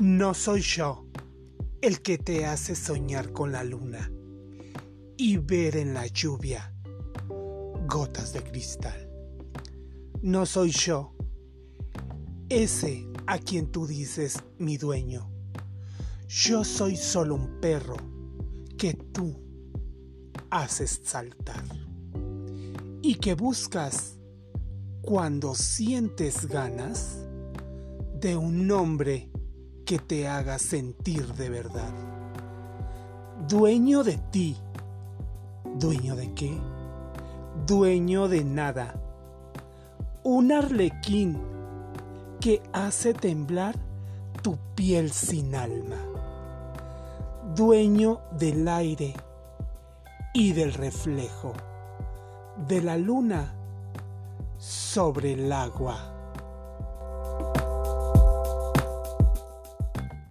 [0.00, 1.06] No soy yo
[1.80, 4.12] el que te hace soñar con la luna
[5.16, 6.74] y ver en la lluvia
[7.88, 9.10] gotas de cristal.
[10.20, 11.14] No soy yo
[12.50, 15.30] ese a quien tú dices mi dueño.
[16.28, 17.96] Yo soy solo un perro
[18.76, 19.40] que tú
[20.50, 21.64] haces saltar
[23.00, 24.18] y que buscas
[25.00, 27.16] cuando sientes ganas
[28.20, 29.30] de un hombre
[29.86, 31.92] que te haga sentir de verdad.
[33.48, 34.56] Dueño de ti.
[35.78, 36.58] ¿Dueño de qué?
[37.66, 38.96] Dueño de nada.
[40.24, 41.40] Un arlequín
[42.40, 43.76] que hace temblar
[44.42, 45.98] tu piel sin alma.
[47.54, 49.14] Dueño del aire
[50.34, 51.52] y del reflejo
[52.66, 53.54] de la luna
[54.58, 56.15] sobre el agua.